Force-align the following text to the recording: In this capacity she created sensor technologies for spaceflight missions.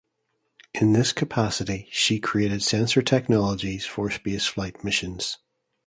In 0.73 0.93
this 0.93 1.13
capacity 1.13 1.87
she 1.91 2.19
created 2.19 2.63
sensor 2.63 3.03
technologies 3.03 3.85
for 3.85 4.09
spaceflight 4.09 4.83
missions. 4.83 5.37